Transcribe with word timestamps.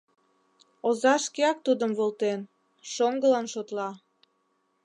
Оза 0.87 1.13
шкеак 1.25 1.57
тудым 1.65 1.91
волтен, 1.99 2.39
шоҥгылан 2.93 3.45
шотла. 3.53 3.89